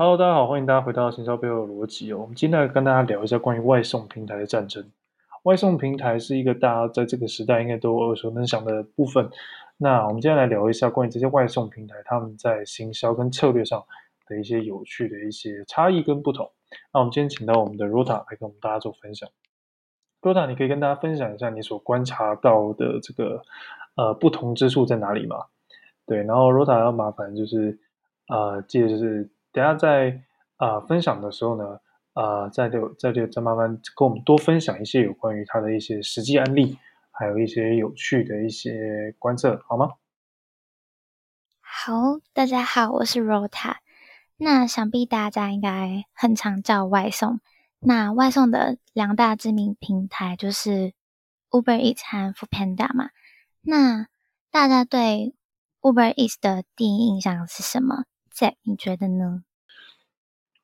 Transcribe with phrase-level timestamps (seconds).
[0.00, 2.18] Hello，大家好，欢迎大家回到行销背后的逻辑哦。
[2.20, 4.88] 我们今天来跟大家聊一下关于外送平台的战争。
[5.42, 9.28] 外送平台是一个大家在这个时代应该都耳熟能详的部分。
[9.76, 13.84] 那我们今天来聊一下关于这些外送平台他们在行销跟策略上
[14.28, 16.48] 的一些有趣的一些差异跟不同。
[16.92, 19.28] 那我们今天请到我们的 Rota 来跟我们大家做分享。
[20.22, 23.42] Rota，你可以跟大家分享一下你所观察到的这个
[23.96, 25.46] 呃不同之处在哪里吗？
[26.06, 27.76] 对，然后 Rota 要麻烦就是
[28.28, 29.28] 呃，记得就是。
[29.52, 30.22] 等下在
[30.56, 31.80] 啊、呃、分享的时候呢，
[32.12, 36.78] 啊、呃、再就再就再慢慢跟我们多分享一些有关于他的一些实际案例，
[37.10, 39.90] 还有一些有趣的一些观测，好吗？
[41.60, 43.76] 好，大家好，我是 Rota。
[44.36, 47.40] 那想必大家应该很常叫外送。
[47.80, 50.92] 那外送的两大知名平台就是
[51.50, 53.10] Uber Eats 和 f o o Panda 嘛。
[53.60, 54.06] 那
[54.50, 55.34] 大家对
[55.80, 58.04] Uber Eats 的第一印象是什么？
[58.62, 59.44] 你觉得呢？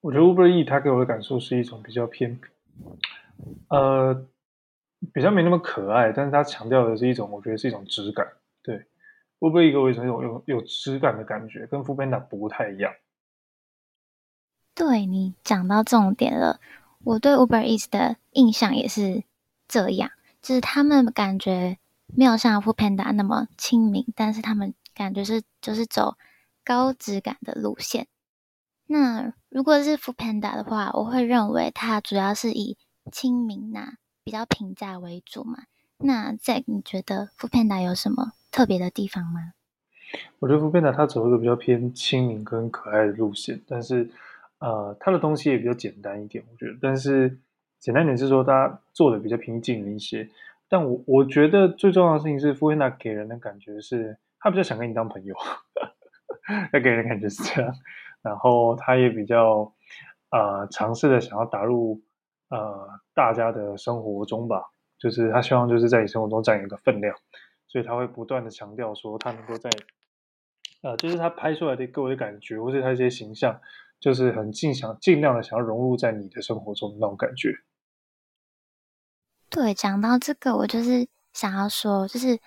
[0.00, 2.38] 我觉得 Uber Eats 它给我的感受是一种比较偏，
[3.68, 4.26] 呃，
[5.14, 8.26] 比较没那么可爱，但是它强调的是一种，我觉得是一种质感。
[8.62, 8.84] 对
[9.38, 12.92] ，Uber 给我一种有有有质感的感觉，跟 Foodpanda 不太一样。
[14.74, 16.60] 对，你讲到重点了，
[17.02, 19.24] 我对 Uber Eats 的印象也是
[19.66, 20.10] 这样，
[20.42, 21.78] 就是他们感觉
[22.14, 26.16] 没有像 Foodpanda 那么亲民，但是他们感觉是就是走。
[26.64, 28.06] 高质感的路线。
[28.86, 32.76] 那如果是 f o o Panda 的话，我会认为它主要是以
[33.12, 33.92] 亲民呐、啊，
[34.24, 35.64] 比较平价为主嘛。
[35.98, 39.52] 那在你觉得 f o o Panda 有什么特别的地方吗？
[40.38, 44.10] 我觉得 f o o Panda 它走一个比较偏亲民跟可爱的路线，但是
[44.58, 46.76] 呃，它的东西也比较简单一点，我觉得。
[46.80, 47.38] 但是
[47.80, 50.28] 简单点是说，它做的比较平静一些。
[50.68, 55.34] 但我我觉得最重要的事情是，f o o Panda 给人的感觉是，他比较想跟你当朋友。
[56.72, 57.74] 那给人的感觉是这样，
[58.22, 59.72] 然后他也比较
[60.30, 62.02] 呃尝试的想要打入
[62.50, 64.62] 呃大家的生活中吧，
[64.98, 67.16] 就是他希望就是在你生活中占有一个分量，
[67.66, 69.70] 所以他会不断的强调说他能够在
[70.82, 73.60] 呃就是他拍出来的给我的感觉，或是他一些形象，
[73.98, 77.54] 就是很尽想尽量的想要融入在你的生活中的那种感觉。
[79.48, 82.38] 对，讲到这个，我就是想要说，就是。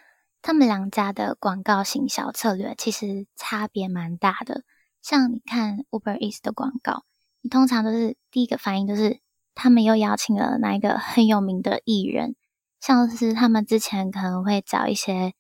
[0.47, 4.63] 他们两家的广告行销策略其实差别蛮大的。
[5.01, 7.03] 像你看 Uber Eats 的广告，
[7.41, 9.19] 你通常都是第一个反应就是
[9.55, 12.37] 他们又邀请了哪一个很有名的艺人，
[12.79, 15.33] 像是他们之前可能会找一些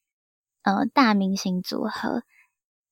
[0.63, 2.23] 呃大明星组合，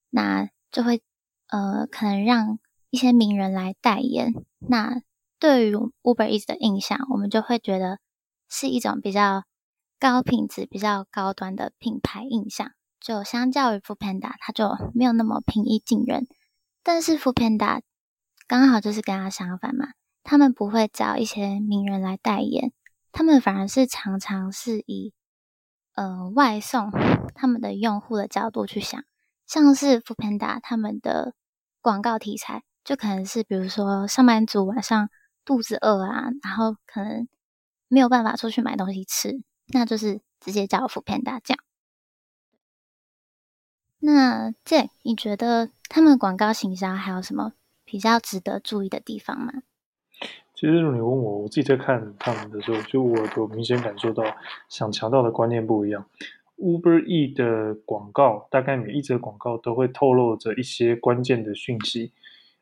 [0.10, 1.04] 那就会
[1.50, 2.60] 呃可能让
[2.92, 4.34] 一些名人来代言。
[4.60, 5.02] 那
[5.38, 8.00] 对于 Uber Eats 的印象，我们就会觉得
[8.48, 9.44] 是一种比较。
[10.06, 16.28] 高品质、比较高端的品牌印象，就相较于 Foodpanda，它就没有那么平易近人。
[16.84, 17.82] 但是 Foodpanda
[18.48, 19.88] 刚好就是跟它相反嘛，
[20.22, 22.72] 他们不会找一些名人来代言，
[23.12, 25.12] 他们反而是常常是以
[25.96, 26.92] 呃外送
[27.34, 29.04] 他们的用户的角度去想，
[29.48, 31.34] 像是 Foodpanda 他们的
[31.82, 35.10] 广告题材，就可能是比如说上班族晚上
[35.44, 37.28] 肚子饿啊，然后可能
[37.88, 39.44] 没有办法出去买东西吃。
[39.68, 41.64] 那就是直接叫 Foodpanda 这样。
[44.00, 47.54] 那这你觉得他们广告行销还有什么
[47.84, 49.64] 比较值得注意的地方吗？
[50.54, 54.24] 其实你问我，我自己在看他们的时候，就我有明显感受到
[54.70, 56.08] 想强调的观念不一样。
[56.58, 62.14] Uber E 的广告大概每一则广告都会透露着一些关键的讯息，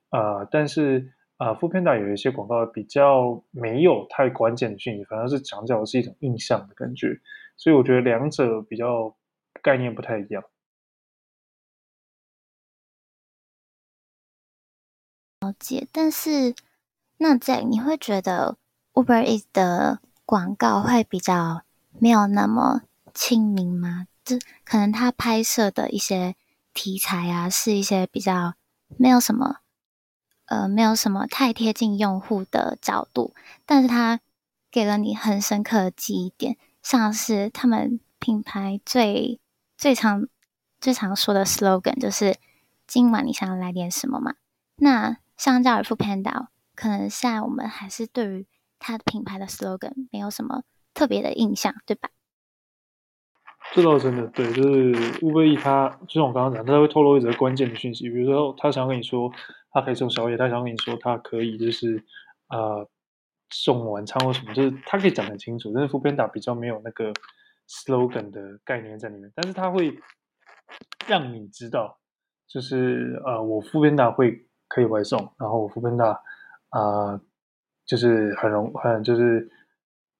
[0.09, 1.13] 啊、呃，但是。
[1.37, 7.19] 啊副片带有一些广告比较没有太关键的讯息，反而是强调的是一种印象的感觉，
[7.57, 9.15] 所以我觉得两者比较
[9.61, 10.43] 概念不太一样。
[15.41, 16.55] 了解，但是
[17.17, 18.57] 那在你会觉得
[18.93, 21.63] Uber Eats 的广告会比较
[21.99, 22.83] 没有那么
[23.13, 24.07] 亲民吗？
[24.23, 26.35] 就可能他拍摄的一些
[26.73, 28.53] 题材啊，是一些比较
[28.97, 29.62] 没有什么。
[30.45, 33.33] 呃，没有什么太贴近用户的角度，
[33.65, 34.19] 但是它
[34.69, 39.39] 给了你很深刻的记忆点，像是他们品牌最
[39.77, 40.27] 最常
[40.81, 42.35] 最常说的 slogan 就是
[42.85, 44.35] “今晚你想要来点什么嘛？”
[44.77, 48.45] 那相较于 f o o Panda，可能现在我们还是对于
[48.79, 50.63] 它的品牌的 slogan 没有什么
[50.93, 52.09] 特别的印象，对吧？
[53.73, 59.31] 这倒真的对，就是 Uber Eats 它就像我刚刚讲，他会透露一则关键的讯息，比如说他想跟你说。
[59.73, 62.03] 他可以送宵夜，他想跟你说他可以就是
[62.47, 62.87] 呃
[63.49, 65.71] 送晚餐或什么，就是他可以讲很清楚。
[65.73, 67.11] 但是 f o o d a 比较没有那个
[67.67, 69.99] slogan 的概念在里面，但是他会
[71.07, 71.99] 让你知道，
[72.47, 76.19] 就是呃我 f o o d a 会可以外送，然后 foodpanda
[76.69, 77.19] 啊，
[77.85, 79.49] 就是很容很就是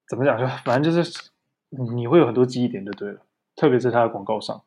[0.07, 1.31] 怎么讲，就反正就是
[1.69, 3.25] 你会有很多记忆点就对了，
[3.55, 4.63] 特别是他的广告上。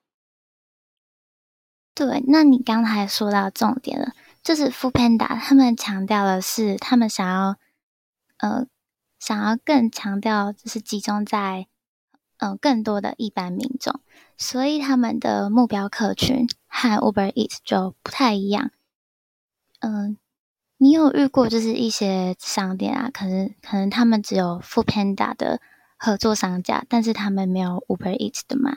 [1.95, 4.13] 对，那你刚才说到重点了，
[4.47, 7.57] 就是 f o o Panda 他们强调的是，他们想要
[8.37, 8.69] 呃
[9.19, 11.67] 想要更强调，就是集中在
[12.37, 14.01] 嗯、呃、更多的一般民众，
[14.39, 18.71] 所以他们的目标客群和 Uber Eats 就不太一样。
[19.81, 20.17] 嗯、
[20.77, 25.61] 你有遇过就是一些商店啊，可能可能他们只有 f o o Panda 的
[25.97, 28.77] 合作商家，但是他们没有 Uber Eats 的吗？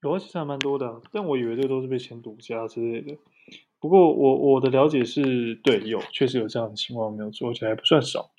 [0.00, 3.16] 有啊，其实还蛮多的，但我以为这都是被钱独家之类的。
[3.82, 8.30] 不过我我的了解是，对，有确实有这样的情况，没有做，而且还不算少。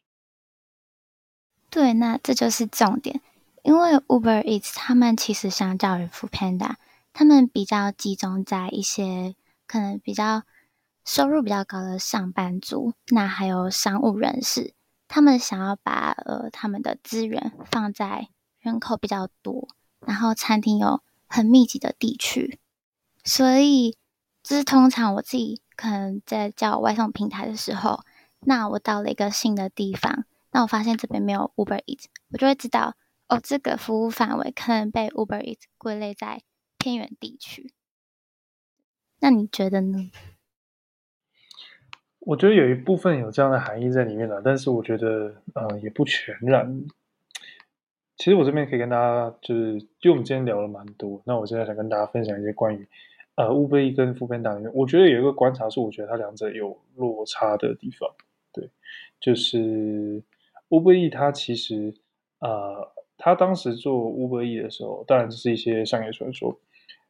[1.69, 3.19] 对，那这就是重点，
[3.62, 6.75] 因为 Uber Eats 他们其实相较于 Foodpanda，
[7.12, 9.36] 他们比较集中在一些
[9.68, 10.44] 可能比较
[11.04, 14.74] 收入比较高的上班族，那还有商务人士，
[15.10, 18.30] 他们想要把呃他们的资源放在
[18.62, 19.68] 人口比较多，
[20.00, 21.04] 然后餐厅有。
[21.25, 22.60] 很密集的地区，
[23.24, 23.98] 所以
[24.44, 28.01] 就是通常我自己可能在叫外送平台的时候，
[28.42, 32.95] 那我到了一个新的地方，那我发现这边没有 Uber Eats，我就会知道
[33.30, 36.44] 哦，这个服务范围可能被 Uber Eats 归类在
[36.78, 37.74] 偏远地区。
[39.22, 40.12] 那你觉得呢？
[42.19, 46.86] 我觉得有一部分有这样的含义在里面了，但是我觉得呃也不全然。
[48.16, 52.88] 其实我这边可以跟大家，就是，就我们今天聊了蛮多，那我现在想跟大家分享一些关于，
[53.36, 58.10] 呃，Uber E 跟副班长，我觉得有一个观察是，我觉得它两者有落差的地方，
[58.52, 58.70] 对，
[59.20, 60.22] 就是
[60.70, 61.94] Uber E 它其实，
[62.40, 66.60] 呃，它当时做 Uber E 的时候，当然这是一些商业传说，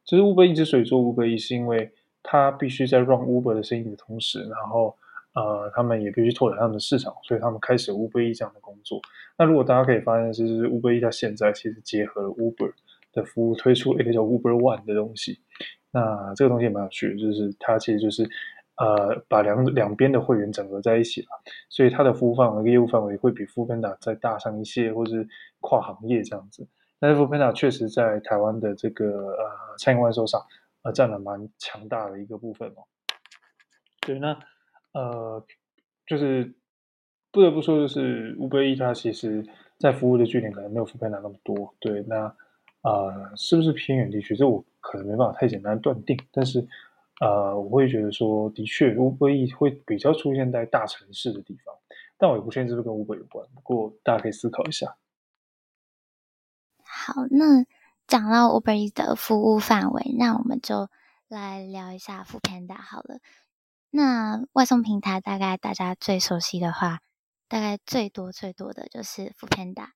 [0.04, 1.90] 其实 Uber E 之所以做 Uber E，是因为
[2.22, 4.96] 它必须在 run Uber 的生意的同时，然后。
[5.34, 9.00] 呃，他们也必须拓展他们的市场，所以他们开始 Uber E 这样的工作。
[9.36, 12.72] 那如果大家可以发现，就是 Uber E 它现在其实结合了 Uber
[13.12, 15.40] 的服务，推出一个叫 Uber One 的东西。
[15.94, 18.28] 那这个东西也蛮有趣的，就是它其实就是
[18.76, 21.28] 呃把两两边的会员整合在一起了，
[21.70, 25.26] 所以它的服务范围跟业务范围会比 f o o p a n d a 再大上一些，或是
[25.60, 26.68] 跨行业这样子。
[26.98, 30.42] 但是 f o o p a n d a 确实在台湾的这个呃餐饮外售上，
[30.82, 32.84] 呃占了蛮强大的一个部分哦。
[34.00, 34.36] 对，那。
[34.94, 35.44] 呃，
[36.06, 36.54] 就是
[37.32, 39.44] 不得不说，就是 Uber Eats 它其实
[39.76, 41.74] 在服务的据点可能没有 f o o p a n d a 那么多。
[41.80, 42.32] 对，那
[42.84, 44.36] 呃，是不是偏远地区？
[44.36, 46.16] 这我可能没办法太简单断定。
[46.30, 46.60] 但是
[47.20, 51.74] 呃，我会觉得说，的确 Uber E 会比较出现在大城市的地方，
[52.18, 53.46] 但我也不确定是不是跟 Uber 有关。
[53.54, 54.96] 不过大家可以思考一下。
[56.84, 57.64] 好，那
[58.06, 60.90] 讲到 Uber E 的服务范围，那我们就
[61.28, 63.18] 来聊一下 Foodpanda 好了。
[63.90, 67.00] 那外送平台大概大家最熟悉的话，
[67.48, 69.88] 大概最多最多的就是 Foodpanda，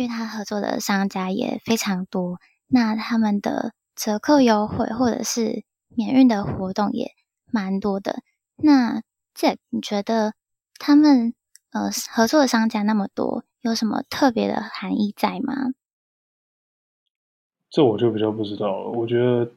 [0.00, 2.38] 因为他合作的商家也非常多，
[2.68, 7.12] 那他们的折扣优惠或者是免运的活动也
[7.52, 8.22] 蛮多的。
[8.56, 9.02] 那
[9.34, 10.32] Jack，你觉得
[10.78, 11.34] 他们
[11.72, 15.74] 呃合作的商家那么多，有什么特别的含义在吗？
[17.68, 18.88] 这我就比较不知道了。
[18.88, 19.52] 我觉得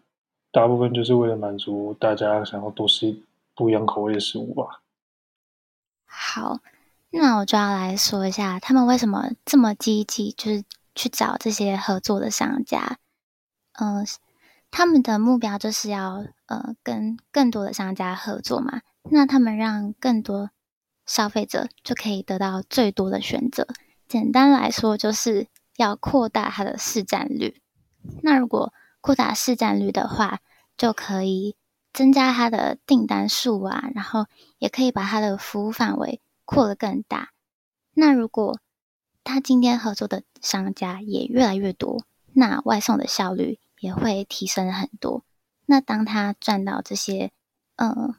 [0.51, 3.17] 大部分就是为了满足大家想要多吃。
[3.55, 4.81] 不一样口味的食物吧。
[6.05, 6.59] 好，
[7.15, 10.63] 那我就要来说一下，他们为什么这么积极，就是
[10.95, 12.97] 去找这些合作的商家。
[13.73, 14.05] 嗯、
[14.71, 18.81] 他们的目标就是要呃跟更多的商家合作嘛。
[19.03, 20.49] 那他们让更多
[21.05, 23.67] 消费者就可以得到最多的选择。
[24.07, 27.61] 简单来说，就是要扩大它的市占率。
[28.23, 30.39] 那如果扩大市占率的话，
[30.75, 31.55] 就可以。
[31.93, 34.25] 增加它的订单数啊，然后
[34.57, 37.31] 也可以把它的服务范围扩得更大。
[37.93, 38.59] 那如果
[39.23, 45.23] 他今天合作的商家也越来越多，那外送的效率也会提升很多。
[45.65, 47.31] 那当他赚到这些，
[47.75, 48.15] 呃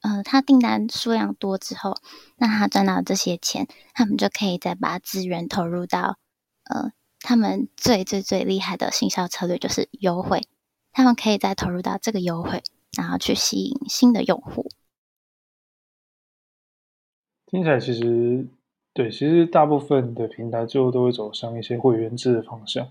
[0.00, 1.96] 呃，他订单数量多之后，
[2.36, 6.18] 那他赚到这些钱，他们就可以再把资源投入到
[6.64, 10.48] 呃他们最最最厉害的行销策略，就是优惠。
[10.92, 12.62] 他们可以再投入到这个优惠。
[12.96, 14.70] 然后去吸引新的用户，
[17.46, 18.46] 听起来其实
[18.92, 22.84] 对，其实大部分的平台最后都会走上一些会员制的方向，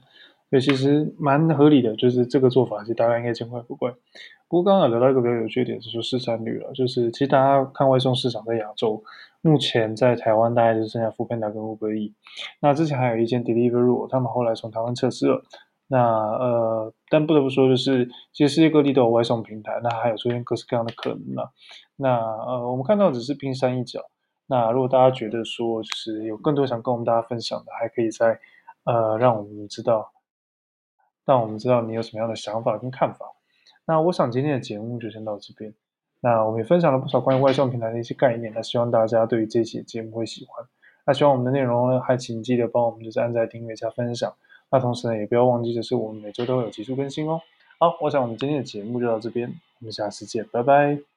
[0.50, 3.92] 所以其实蛮合理的，就是这个做法，其实大家应该见怪不怪。
[4.48, 9.04] 不过刚刚有聊到一个比较有趣的点，就是市占率了，就是其实大家看外送市场在亚洲，
[9.42, 12.14] 目前在台湾大概就剩下 Foodpanda 跟 Uber Eats，
[12.62, 15.44] 那之前还有一间 Deliveroo，他们后来从台湾撤资了。
[15.88, 21.50] 那呃，但不得不说，就是其实世界各地都有外送平台，那还有出现各式各样的可能啊。
[21.96, 24.02] 那呃，我们看到只是冰山一角。
[24.48, 28.40] 那如果大家觉得说，就是有更多想跟我们大家分享的，还可以再
[28.84, 30.12] 呃让我们知道，
[31.26, 33.26] 让我们知道你有什么样的想法跟看法。
[33.86, 35.74] 那我想今天的节目就先到这边。
[36.22, 40.66] 那我们也分享了不少关于外送平台的一些概念，那希望大家对于这期节目会喜欢。
[41.06, 44.34] 那希望我们的内容呢，还请记得帮我们就是按在、订阅加分享。
[44.72, 47.42] 那同时呢，也不要忘记的是，我们每周都会有急速更新哦。
[47.80, 49.50] 好，我想我们今天的节目就到这边，
[49.80, 51.15] 我们下次见，拜拜。